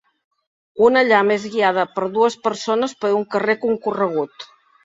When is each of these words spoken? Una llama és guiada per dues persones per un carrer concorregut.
Una 0.85 1.03
llama 1.09 1.35
és 1.35 1.45
guiada 1.57 1.85
per 1.99 2.09
dues 2.17 2.39
persones 2.49 2.97
per 3.05 3.15
un 3.19 3.29
carrer 3.37 3.59
concorregut. 3.67 4.51